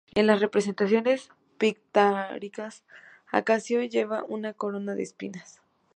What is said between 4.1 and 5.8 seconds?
una corona de espinas.